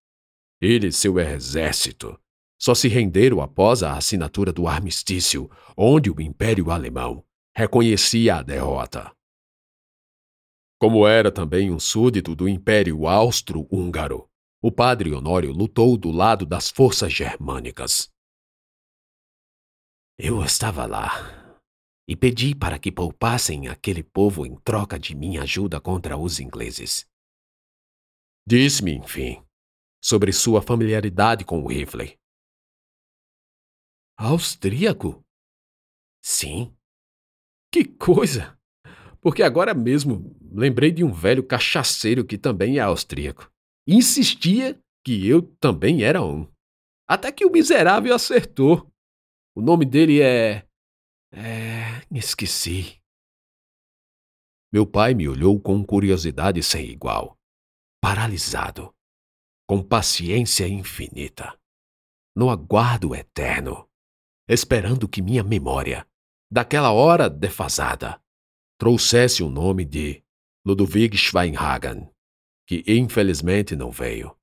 Ele 0.58 0.86
e 0.86 0.92
seu 0.92 1.18
exército 1.18 2.18
só 2.58 2.74
se 2.74 2.88
renderam 2.88 3.42
após 3.42 3.82
a 3.82 3.94
assinatura 3.94 4.54
do 4.54 4.66
armistício, 4.66 5.50
onde 5.76 6.10
o 6.10 6.18
Império 6.18 6.70
Alemão 6.70 7.22
reconhecia 7.54 8.36
a 8.36 8.42
derrota. 8.42 9.12
Como 10.80 11.06
era 11.06 11.30
também 11.30 11.70
um 11.70 11.78
súdito 11.78 12.34
do 12.34 12.48
Império 12.48 13.06
Austro-Húngaro, 13.06 14.30
o 14.60 14.72
padre 14.72 15.12
Honório 15.12 15.52
lutou 15.52 15.96
do 15.96 16.10
lado 16.10 16.44
das 16.44 16.68
forças 16.68 17.12
germânicas. 17.12 18.10
Eu 20.18 20.42
estava 20.42 20.84
lá 20.84 21.56
e 22.08 22.16
pedi 22.16 22.56
para 22.56 22.78
que 22.78 22.90
poupassem 22.90 23.68
aquele 23.68 24.02
povo 24.02 24.44
em 24.44 24.56
troca 24.56 24.98
de 24.98 25.14
minha 25.14 25.42
ajuda 25.42 25.80
contra 25.80 26.16
os 26.16 26.40
ingleses. 26.40 27.06
Disse-me, 28.44 28.96
enfim, 28.96 29.44
sobre 30.02 30.32
sua 30.32 30.60
familiaridade 30.60 31.44
com 31.44 31.62
o 31.62 31.68
rifle. 31.68 32.18
Austríaco? 34.16 35.24
Sim. 36.20 36.74
Que 37.70 37.84
coisa! 37.84 38.58
Porque 39.20 39.42
agora 39.42 39.72
mesmo 39.72 40.36
lembrei 40.50 40.90
de 40.90 41.04
um 41.04 41.12
velho 41.12 41.46
cachaceiro 41.46 42.24
que 42.26 42.36
também 42.36 42.78
é 42.78 42.80
austríaco. 42.80 43.52
Insistia 43.90 44.78
que 45.02 45.26
eu 45.26 45.40
também 45.56 46.02
era 46.02 46.22
um. 46.22 46.46
Até 47.08 47.32
que 47.32 47.46
o 47.46 47.50
miserável 47.50 48.14
acertou. 48.14 48.92
O 49.56 49.62
nome 49.62 49.86
dele 49.86 50.20
é. 50.20 50.68
É. 51.32 52.06
Esqueci. 52.12 53.00
Meu 54.70 54.86
pai 54.86 55.14
me 55.14 55.26
olhou 55.26 55.58
com 55.58 55.82
curiosidade 55.82 56.62
sem 56.62 56.90
igual, 56.90 57.34
paralisado, 58.02 58.94
com 59.66 59.82
paciência 59.82 60.68
infinita, 60.68 61.58
no 62.36 62.50
aguardo 62.50 63.14
eterno, 63.14 63.88
esperando 64.46 65.08
que 65.08 65.22
minha 65.22 65.42
memória, 65.42 66.06
daquela 66.52 66.92
hora 66.92 67.30
defasada, 67.30 68.22
trouxesse 68.78 69.42
o 69.42 69.48
nome 69.48 69.86
de 69.86 70.22
Ludwig 70.66 71.16
Schweinhagen, 71.16 72.10
que 72.68 72.84
infelizmente 72.86 73.74
não 73.74 73.90
veio, 73.90 74.38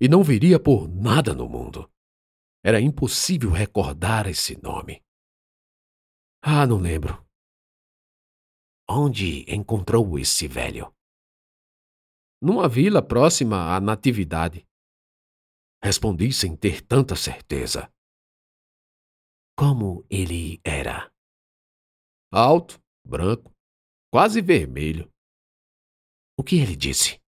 e 0.00 0.08
não 0.08 0.22
viria 0.22 0.60
por 0.60 0.86
nada 0.88 1.34
no 1.34 1.48
mundo. 1.48 1.90
Era 2.64 2.80
impossível 2.80 3.50
recordar 3.50 4.28
esse 4.28 4.56
nome. 4.62 5.04
Ah, 6.40 6.64
não 6.64 6.78
lembro. 6.78 7.26
Onde 8.88 9.44
encontrou 9.52 10.16
esse 10.20 10.46
velho? 10.46 10.94
Numa 12.40 12.68
vila 12.68 13.02
próxima 13.02 13.74
à 13.74 13.80
Natividade. 13.80 14.64
Respondi 15.82 16.32
sem 16.32 16.56
ter 16.56 16.80
tanta 16.80 17.16
certeza. 17.16 17.92
Como 19.58 20.06
ele 20.08 20.60
era? 20.64 21.12
Alto, 22.32 22.80
branco, 23.04 23.52
quase 24.12 24.40
vermelho. 24.40 25.10
O 26.38 26.44
que 26.44 26.56
ele 26.56 26.76
disse? 26.76 27.23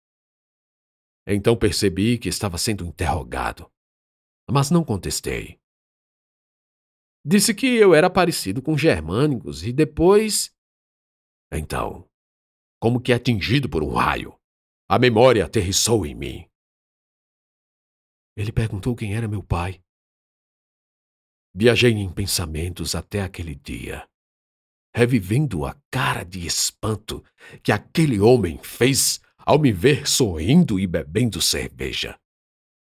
Então 1.27 1.57
percebi 1.57 2.17
que 2.17 2.29
estava 2.29 2.57
sendo 2.57 2.85
interrogado 2.85 3.69
mas 4.49 4.69
não 4.69 4.83
contestei. 4.83 5.59
Disse 7.25 7.55
que 7.55 7.65
eu 7.65 7.95
era 7.95 8.09
parecido 8.09 8.61
com 8.61 8.77
germânicos 8.77 9.63
e 9.63 9.73
depois. 9.73 10.55
Então, 11.51 12.07
como 12.79 13.01
que 13.01 13.11
atingido 13.11 13.67
por 13.67 13.83
um 13.83 13.93
raio, 13.93 14.39
a 14.87 14.99
memória 14.99 15.45
aterrissou 15.45 16.05
em 16.05 16.13
mim. 16.13 16.49
Ele 18.37 18.51
perguntou 18.51 18.95
quem 18.95 19.15
era 19.15 19.27
meu 19.27 19.41
pai. 19.41 19.81
Viajei 21.55 21.91
em 21.93 22.13
pensamentos 22.13 22.93
até 22.93 23.21
aquele 23.21 23.55
dia, 23.55 24.07
revivendo 24.93 25.65
a 25.65 25.73
cara 25.89 26.23
de 26.23 26.45
espanto 26.45 27.23
que 27.63 27.71
aquele 27.71 28.19
homem 28.19 28.61
fez 28.61 29.21
ao 29.45 29.59
me 29.59 29.71
ver 29.71 30.07
sorrindo 30.07 30.79
e 30.79 30.87
bebendo 30.87 31.41
cerveja 31.41 32.19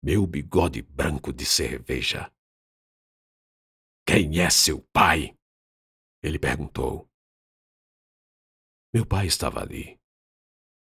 meu 0.05 0.27
bigode 0.27 0.84
branco 0.84 1.34
de 1.34 1.43
cerveja. 1.43 2.31
Quem 4.08 4.39
é 4.39 4.51
seu 4.51 4.84
pai? 4.93 5.36
Ele 6.21 6.38
perguntou. 6.38 7.10
Meu 8.93 9.03
pai 9.03 9.25
estava 9.25 9.62
ali, 9.62 9.99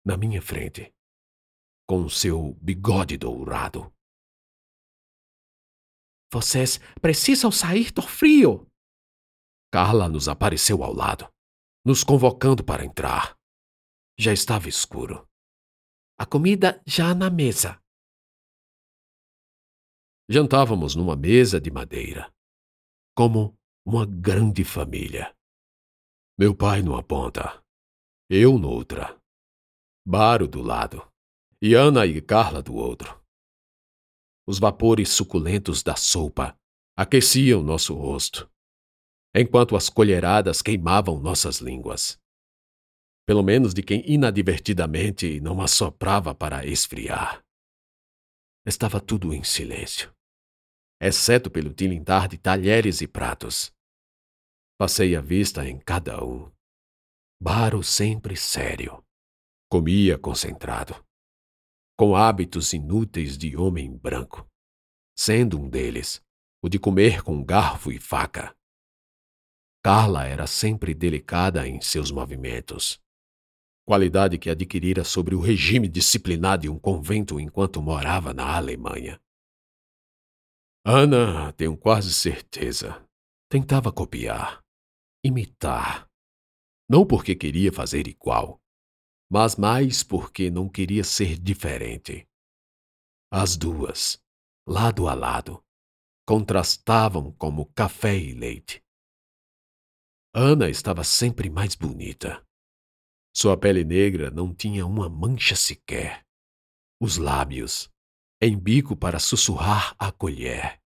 na 0.05 0.15
minha 0.15 0.41
frente, 0.41 0.95
com 1.85 2.07
seu 2.07 2.53
bigode 2.61 3.17
dourado. 3.17 3.93
Vocês 6.31 6.77
precisam 7.01 7.51
sair 7.51 7.91
do 7.91 8.01
frio. 8.01 8.71
Carla 9.69 10.07
nos 10.07 10.29
apareceu 10.29 10.81
ao 10.81 10.93
lado, 10.93 11.29
nos 11.85 12.05
convocando 12.05 12.63
para 12.63 12.85
entrar. 12.85 13.37
Já 14.17 14.31
estava 14.31 14.69
escuro. 14.69 15.28
A 16.21 16.25
comida 16.25 16.83
já 16.85 17.15
na 17.15 17.29
mesa. 17.29 17.81
Jantávamos 20.29 20.93
numa 20.93 21.15
mesa 21.15 21.61
de 21.61 21.71
madeira, 21.71 22.29
como 23.15 23.57
uma 23.85 24.05
grande 24.05 24.65
família. 24.65 25.33
Meu 26.37 26.53
pai 26.53 26.81
numa 26.81 27.01
ponta, 27.01 27.63
eu 28.29 28.59
noutra, 28.59 29.17
Baro 30.05 30.45
do 30.45 30.61
lado 30.61 31.09
e 31.61 31.73
Ana 31.73 32.05
e 32.05 32.21
Carla 32.21 32.61
do 32.61 32.75
outro. 32.75 33.23
Os 34.45 34.59
vapores 34.59 35.07
suculentos 35.07 35.81
da 35.81 35.95
sopa 35.95 36.53
aqueciam 36.97 37.63
nosso 37.63 37.95
rosto, 37.95 38.51
enquanto 39.33 39.73
as 39.73 39.87
colheradas 39.89 40.61
queimavam 40.61 41.17
nossas 41.21 41.59
línguas. 41.59 42.18
Pelo 43.29 43.43
menos 43.43 43.75
de 43.75 43.83
quem 43.83 44.01
inadvertidamente 44.09 45.39
não 45.39 45.61
assoprava 45.61 46.33
para 46.33 46.65
esfriar. 46.65 47.43
Estava 48.65 48.99
tudo 48.99 49.35
em 49.35 49.43
silêncio 49.43 50.11
exceto 51.01 51.49
pelo 51.49 51.73
tilintar 51.73 52.27
de 52.27 52.37
talheres 52.37 53.01
e 53.01 53.07
pratos. 53.07 53.73
Passei 54.77 55.15
a 55.15 55.21
vista 55.21 55.67
em 55.67 55.79
cada 55.79 56.23
um. 56.23 56.51
Baro 57.41 57.81
sempre 57.81 58.35
sério. 58.35 59.03
Comia 59.71 60.17
concentrado. 60.17 60.93
Com 61.97 62.15
hábitos 62.15 62.73
inúteis 62.73 63.37
de 63.37 63.55
homem 63.55 63.95
branco. 63.95 64.45
Sendo 65.17 65.59
um 65.59 65.69
deles 65.69 66.21
o 66.61 66.67
de 66.67 66.77
comer 66.77 67.23
com 67.23 67.43
garfo 67.43 67.89
e 67.89 67.99
faca. 67.99 68.53
Carla 69.81 70.25
era 70.25 70.45
sempre 70.45 70.93
delicada 70.93 71.65
em 71.65 71.79
seus 71.79 72.11
movimentos. 72.11 72.99
Qualidade 73.89 74.37
que 74.37 74.51
adquirira 74.51 75.03
sobre 75.03 75.33
o 75.33 75.39
regime 75.39 75.87
disciplinar 75.87 76.59
de 76.59 76.69
um 76.69 76.77
convento 76.77 77.39
enquanto 77.39 77.81
morava 77.81 78.35
na 78.35 78.55
Alemanha. 78.55 79.19
Ana, 80.85 81.51
tenho 81.53 81.75
quase 81.75 82.13
certeza, 82.13 83.03
tentava 83.49 83.91
copiar, 83.91 84.63
imitar. 85.25 86.07
Não 86.87 87.03
porque 87.03 87.35
queria 87.35 87.73
fazer 87.73 88.07
igual, 88.07 88.61
mas 89.27 89.55
mais 89.55 90.03
porque 90.03 90.51
não 90.51 90.69
queria 90.69 91.03
ser 91.03 91.39
diferente. 91.39 92.27
As 93.31 93.57
duas, 93.57 94.23
lado 94.67 95.07
a 95.07 95.15
lado, 95.15 95.65
contrastavam 96.27 97.31
como 97.31 97.65
café 97.73 98.15
e 98.15 98.35
leite. 98.35 98.83
Ana 100.31 100.69
estava 100.69 101.03
sempre 101.03 101.49
mais 101.49 101.73
bonita. 101.73 102.47
Sua 103.41 103.55
pele 103.55 103.85
negra 103.85 104.29
não 104.29 104.53
tinha 104.53 104.85
uma 104.85 105.07
mancha 105.07 105.55
sequer. 105.55 106.25
Os 107.01 107.15
lábios, 107.15 107.89
em 108.41 108.59
bico 108.59 108.97
para 108.97 109.17
sussurrar 109.17 109.95
a 109.97 110.11
colher. 110.11 110.77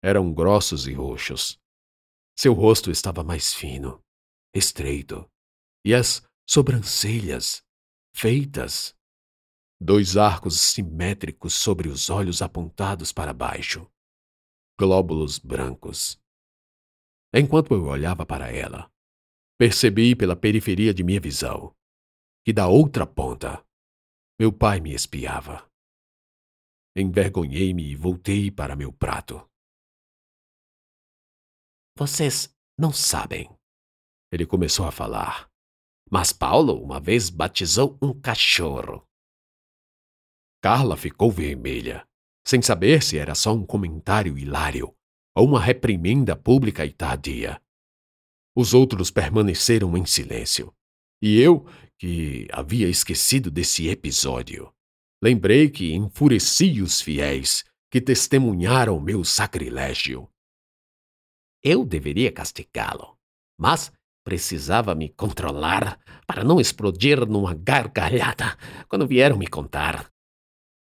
Eram 0.00 0.32
grossos 0.32 0.86
e 0.86 0.92
roxos. 0.92 1.60
Seu 2.38 2.52
rosto 2.52 2.92
estava 2.92 3.24
mais 3.24 3.52
fino, 3.52 4.00
estreito, 4.54 5.28
e 5.84 5.92
as 5.92 6.24
sobrancelhas, 6.48 7.64
feitas. 8.14 8.94
Dois 9.80 10.16
arcos 10.16 10.60
simétricos 10.60 11.54
sobre 11.54 11.88
os 11.88 12.08
olhos 12.08 12.40
apontados 12.40 13.10
para 13.10 13.32
baixo. 13.32 13.84
Glóbulos 14.78 15.40
brancos. 15.40 16.22
Enquanto 17.34 17.74
eu 17.74 17.86
olhava 17.86 18.24
para 18.24 18.52
ela, 18.52 18.88
percebi 19.58 20.14
pela 20.14 20.36
periferia 20.36 20.94
de 20.94 21.02
minha 21.02 21.18
visão 21.20 21.74
que 22.46 22.52
da 22.52 22.68
outra 22.68 23.04
ponta 23.04 23.66
meu 24.38 24.52
pai 24.52 24.78
me 24.78 24.94
espiava. 24.94 25.68
Envergonhei-me 26.96 27.90
e 27.90 27.96
voltei 27.96 28.52
para 28.52 28.76
meu 28.76 28.92
prato. 28.92 29.50
Vocês 31.98 32.54
não 32.78 32.92
sabem. 32.92 33.50
Ele 34.30 34.46
começou 34.46 34.86
a 34.86 34.92
falar. 34.92 35.50
Mas 36.08 36.32
Paulo 36.32 36.80
uma 36.80 37.00
vez 37.00 37.30
batizou 37.30 37.98
um 38.00 38.14
cachorro. 38.14 39.04
Carla 40.62 40.96
ficou 40.96 41.32
vermelha, 41.32 42.06
sem 42.46 42.62
saber 42.62 43.02
se 43.02 43.18
era 43.18 43.34
só 43.34 43.52
um 43.52 43.66
comentário 43.66 44.38
hilário 44.38 44.94
ou 45.34 45.48
uma 45.48 45.60
reprimenda 45.60 46.36
pública 46.36 46.86
e 46.86 46.92
tardia. 46.92 47.60
Os 48.54 48.72
outros 48.72 49.10
permaneceram 49.10 49.96
em 49.96 50.06
silêncio. 50.06 50.72
E 51.20 51.40
eu, 51.40 51.66
que 51.98 52.46
havia 52.52 52.88
esquecido 52.88 53.50
desse 53.50 53.88
episódio, 53.88 54.72
lembrei 55.22 55.70
que 55.70 55.94
enfureci 55.94 56.80
os 56.82 57.00
fiéis 57.00 57.64
que 57.90 58.00
testemunharam 58.00 59.00
meu 59.00 59.24
sacrilégio. 59.24 60.28
Eu 61.62 61.84
deveria 61.84 62.30
castigá-lo, 62.30 63.16
mas 63.58 63.92
precisava 64.24 64.94
me 64.94 65.08
controlar 65.08 65.98
para 66.26 66.44
não 66.44 66.60
explodir 66.60 67.24
numa 67.26 67.54
gargalhada 67.54 68.58
quando 68.88 69.06
vieram 69.06 69.38
me 69.38 69.46
contar. 69.46 70.12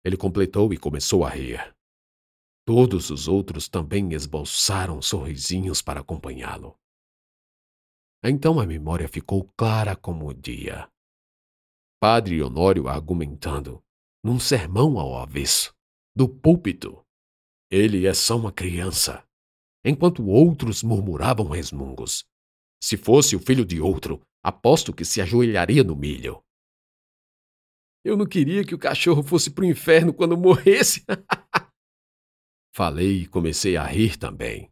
Ele 0.03 0.17
completou 0.17 0.73
e 0.73 0.77
começou 0.77 1.25
a 1.25 1.29
rir. 1.29 1.75
Todos 2.65 3.09
os 3.09 3.27
outros 3.27 3.67
também 3.67 4.13
esboçaram 4.13 5.01
sorrisinhos 5.01 5.81
para 5.81 6.01
acompanhá-lo. 6.01 6.75
Então 8.23 8.59
a 8.59 8.65
memória 8.65 9.07
ficou 9.07 9.49
clara 9.57 9.95
como 9.95 10.27
o 10.27 10.33
dia. 10.33 10.87
Padre 12.01 12.41
Honório 12.41 12.87
argumentando, 12.87 13.83
num 14.23 14.39
sermão 14.39 14.97
ao 14.97 15.17
avesso, 15.17 15.75
do 16.15 16.29
púlpito. 16.29 17.05
Ele 17.69 18.07
é 18.07 18.13
só 18.13 18.37
uma 18.37 18.53
criança, 18.53 19.21
enquanto 19.83 20.25
outros 20.25 20.81
murmuravam 20.81 21.49
resmungos. 21.49 22.25
Se 22.81 22.95
fosse 22.95 23.35
o 23.35 23.39
filho 23.39 23.65
de 23.65 23.81
outro, 23.81 24.21
aposto 24.41 24.93
que 24.93 25.03
se 25.03 25.19
ajoelharia 25.19 25.83
no 25.83 25.93
milho. 25.93 26.41
Eu 28.01 28.15
não 28.15 28.25
queria 28.25 28.63
que 28.63 28.73
o 28.73 28.79
cachorro 28.79 29.21
fosse 29.21 29.51
pro 29.51 29.65
inferno 29.65 30.13
quando 30.13 30.37
morresse. 30.37 31.03
Falei 32.73 33.23
e 33.23 33.27
comecei 33.27 33.75
a 33.75 33.83
rir 33.83 34.17
também. 34.17 34.71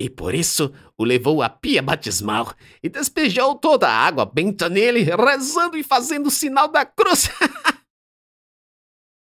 E 0.00 0.10
por 0.10 0.34
isso 0.34 0.72
o 0.98 1.04
levou 1.04 1.40
à 1.42 1.48
pia 1.48 1.80
batismal 1.80 2.54
e 2.82 2.88
despejou 2.88 3.54
toda 3.54 3.88
a 3.88 3.96
água 3.96 4.26
benta 4.26 4.68
nele, 4.68 5.02
rezando 5.02 5.76
e 5.76 5.84
fazendo 5.84 6.26
o 6.26 6.32
sinal 6.32 6.68
da 6.68 6.84
cruz. 6.84 7.28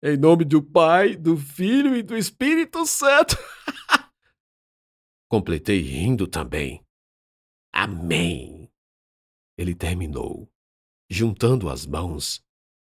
em 0.03 0.17
nome 0.17 0.45
do 0.45 0.61
Pai, 0.61 1.15
do 1.15 1.35
Filho 1.35 1.95
e 1.95 2.03
do 2.03 2.15
Espírito 2.15 2.85
Santo. 2.85 3.35
Completei 5.27 5.79
rindo 5.79 6.27
também. 6.27 6.85
Amém. 7.73 8.69
Ele 9.57 9.73
terminou, 9.73 10.51
juntando 11.09 11.69
as 11.69 11.85
mãos 11.85 12.43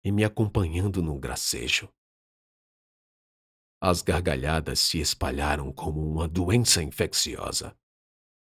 e 0.05 0.11
me 0.11 0.25
acompanhando 0.25 1.03
num 1.03 1.19
gracejo. 1.19 1.89
As 3.85 4.01
gargalhadas 4.01 4.79
se 4.79 5.01
espalharam 5.01 5.73
como 5.73 6.09
uma 6.09 6.29
doença 6.29 6.81
infecciosa. 6.81 7.77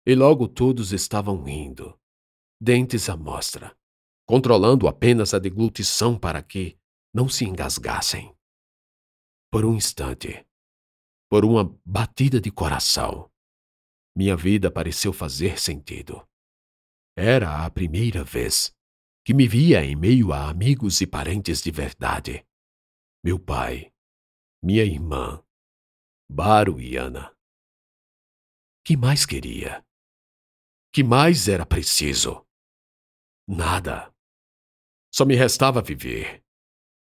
E 0.05 0.13
logo 0.13 0.49
todos 0.49 0.91
estavam 0.91 1.41
rindo, 1.41 1.97
dentes 2.59 3.07
à 3.07 3.15
mostra, 3.15 3.73
controlando 4.25 4.85
apenas 4.85 5.33
a 5.33 5.39
deglutição 5.39 6.19
para 6.19 6.43
que 6.43 6.77
não 7.13 7.29
se 7.29 7.45
engasgassem. 7.45 8.35
Por 9.49 9.63
um 9.63 9.75
instante, 9.75 10.45
por 11.29 11.45
uma 11.45 11.73
batida 11.85 12.41
de 12.41 12.51
coração, 12.51 13.31
minha 14.13 14.35
vida 14.35 14.69
pareceu 14.69 15.13
fazer 15.13 15.57
sentido. 15.57 16.27
Era 17.15 17.65
a 17.65 17.69
primeira 17.69 18.25
vez 18.25 18.75
que 19.23 19.33
me 19.33 19.47
via 19.47 19.85
em 19.85 19.95
meio 19.95 20.33
a 20.33 20.49
amigos 20.49 20.99
e 20.99 21.07
parentes 21.07 21.61
de 21.61 21.71
verdade. 21.71 22.45
Meu 23.23 23.39
pai, 23.39 23.93
minha 24.61 24.83
irmã, 24.83 25.43
Baro 26.29 26.79
e 26.79 26.97
Ana. 26.97 27.35
Que 28.83 28.97
mais 28.97 29.25
queria? 29.25 29.85
Que 30.91 31.03
mais 31.03 31.47
era 31.47 31.65
preciso? 31.65 32.45
Nada. 33.47 34.13
Só 35.11 35.25
me 35.25 35.35
restava 35.35 35.81
viver. 35.81 36.43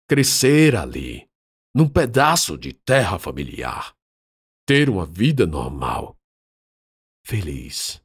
Crescer 0.09 0.75
ali, 0.77 1.29
num 1.75 1.89
pedaço 1.89 2.59
de 2.59 2.73
terra 2.73 3.19
familiar. 3.19 3.97
Ter 4.67 4.89
uma 4.89 5.07
vida 5.07 5.47
normal. 5.47 6.19
Feliz. 7.27 8.03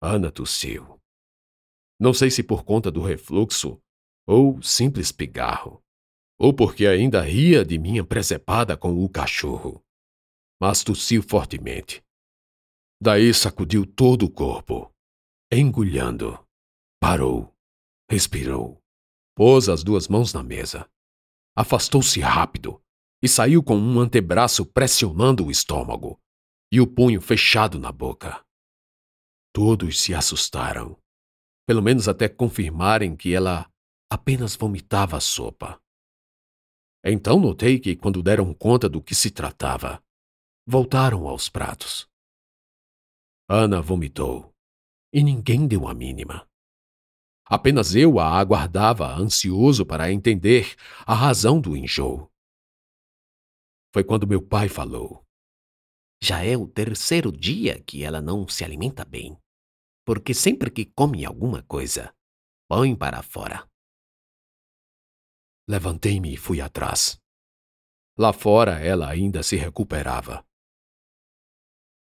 Ana 0.00 0.30
tossiu. 0.30 1.00
Não 1.98 2.12
sei 2.12 2.30
se 2.30 2.42
por 2.42 2.64
conta 2.64 2.90
do 2.90 3.00
refluxo 3.00 3.80
ou 4.26 4.60
simples 4.62 5.12
pigarro, 5.12 5.82
ou 6.42 6.52
porque 6.52 6.86
ainda 6.86 7.20
ria 7.20 7.64
de 7.64 7.78
minha 7.78 8.04
presepada 8.04 8.76
com 8.76 9.04
o 9.04 9.08
cachorro. 9.08 9.84
Mas 10.60 10.82
tossiu 10.82 11.22
fortemente. 11.22 12.02
Daí 13.00 13.32
sacudiu 13.32 13.86
todo 13.86 14.26
o 14.26 14.30
corpo, 14.30 14.92
engulhando. 15.52 16.38
Parou, 17.00 17.54
respirou, 18.10 18.80
pôs 19.36 19.68
as 19.68 19.82
duas 19.82 20.08
mãos 20.08 20.32
na 20.32 20.42
mesa, 20.42 20.88
afastou-se 21.56 22.20
rápido 22.20 22.80
e 23.20 23.28
saiu 23.28 23.62
com 23.62 23.76
um 23.76 23.98
antebraço 23.98 24.64
pressionando 24.64 25.46
o 25.46 25.50
estômago 25.50 26.20
e 26.72 26.80
o 26.80 26.86
punho 26.86 27.20
fechado 27.20 27.78
na 27.78 27.90
boca. 27.90 28.44
Todos 29.52 30.00
se 30.00 30.14
assustaram 30.14 30.96
pelo 31.66 31.82
menos 31.82 32.08
até 32.08 32.28
confirmarem 32.28 33.16
que 33.16 33.32
ela 33.32 33.70
apenas 34.10 34.56
vomitava 34.56 35.16
a 35.16 35.20
sopa. 35.20 35.81
Então 37.04 37.40
notei 37.40 37.78
que, 37.78 37.96
quando 37.96 38.22
deram 38.22 38.54
conta 38.54 38.88
do 38.88 39.02
que 39.02 39.14
se 39.14 39.30
tratava, 39.30 40.02
voltaram 40.66 41.26
aos 41.26 41.48
pratos. 41.48 42.08
Ana 43.48 43.80
vomitou, 43.80 44.54
e 45.12 45.22
ninguém 45.22 45.66
deu 45.66 45.88
a 45.88 45.94
mínima. 45.94 46.48
Apenas 47.44 47.94
eu 47.94 48.18
a 48.18 48.38
aguardava, 48.38 49.12
ansioso 49.14 49.84
para 49.84 50.12
entender 50.12 50.74
a 51.04 51.14
razão 51.14 51.60
do 51.60 51.76
enjoo. 51.76 52.30
Foi 53.92 54.04
quando 54.04 54.26
meu 54.26 54.40
pai 54.40 54.68
falou. 54.68 55.24
Já 56.22 56.44
é 56.44 56.56
o 56.56 56.68
terceiro 56.68 57.32
dia 57.32 57.82
que 57.82 58.04
ela 58.04 58.20
não 58.22 58.46
se 58.46 58.64
alimenta 58.64 59.04
bem 59.04 59.36
porque 60.04 60.34
sempre 60.34 60.70
que 60.70 60.84
come 60.84 61.24
alguma 61.24 61.62
coisa, 61.62 62.14
põe 62.68 62.94
para 62.94 63.22
fora. 63.22 63.68
Levantei-me 65.68 66.34
e 66.34 66.36
fui 66.36 66.60
atrás. 66.60 67.20
Lá 68.18 68.32
fora 68.32 68.80
ela 68.80 69.08
ainda 69.08 69.42
se 69.42 69.56
recuperava. 69.56 70.44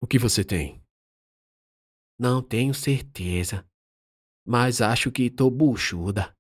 O 0.01 0.07
que 0.07 0.17
você 0.17 0.43
tem? 0.43 0.81
Não 2.17 2.41
tenho 2.41 2.73
certeza, 2.73 3.65
mas 4.45 4.81
acho 4.81 5.11
que 5.11 5.29
tô 5.29 5.49
buchuda. 5.49 6.35